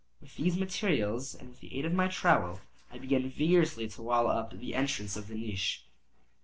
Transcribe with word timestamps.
With 0.19 0.35
these 0.35 0.57
materials 0.57 1.35
and 1.35 1.49
with 1.49 1.59
the 1.59 1.77
aid 1.77 1.85
of 1.85 1.93
my 1.93 2.07
trowel, 2.07 2.61
I 2.91 2.97
began 2.97 3.29
vigorously 3.29 3.87
to 3.89 4.01
wall 4.01 4.25
up 4.25 4.51
the 4.51 4.73
entrance 4.73 5.15
of 5.15 5.27
the 5.27 5.35
niche. 5.35 5.85